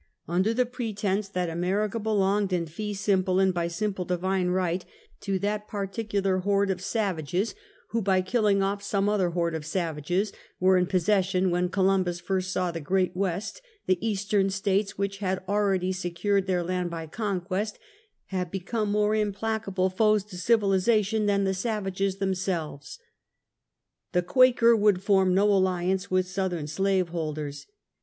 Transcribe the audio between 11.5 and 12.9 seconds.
when Columbus first saw the